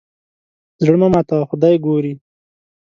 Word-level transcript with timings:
زړه 0.83 0.95
مه 1.01 1.07
ماتوه 1.13 1.47
خدای 1.49 1.75
ګوري. 1.85 2.13